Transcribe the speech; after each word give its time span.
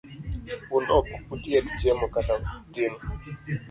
Un 0.75 0.83
ok 0.97 1.07
utiek 1.33 1.65
chiemo 1.77 2.05
kata 2.13 2.35
tin? 2.73 2.93